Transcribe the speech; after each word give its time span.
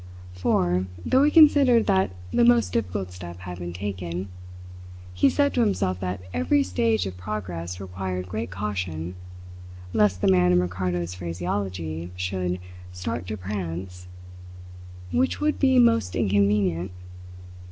For, 0.33 0.87
though 1.05 1.21
he 1.21 1.29
considered 1.29 1.85
that 1.85 2.09
the 2.33 2.43
most 2.43 2.73
difficult 2.73 3.11
step 3.11 3.37
had 3.41 3.59
been 3.59 3.71
taken, 3.71 4.29
he 5.13 5.29
said 5.29 5.53
to 5.53 5.61
himself 5.61 5.99
that 5.99 6.23
every 6.33 6.63
stage 6.63 7.05
of 7.05 7.17
progress 7.17 7.79
required 7.79 8.27
great 8.27 8.49
caution, 8.49 9.13
lest 9.93 10.21
the 10.21 10.27
man 10.27 10.51
in 10.51 10.59
Ricardo's 10.59 11.13
phraseology, 11.13 12.09
should 12.15 12.57
"start 12.91 13.27
to 13.27 13.37
prance" 13.37 14.07
which 15.11 15.39
would 15.39 15.59
be 15.59 15.77
most 15.77 16.15
inconvenient. 16.15 16.89